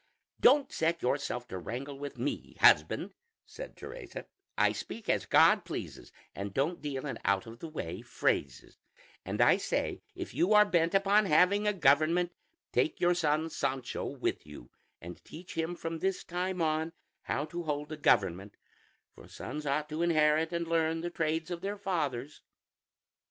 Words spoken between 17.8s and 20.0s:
a government; for sons ought